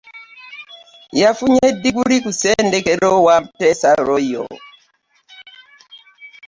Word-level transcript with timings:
Yafunye 1.21 1.65
ddiguli 1.75 2.17
ku 2.23 2.29
ssettendekero 2.33 3.09
wa 3.25 3.35
Muteesa 3.43 3.89
Royal 4.07 4.49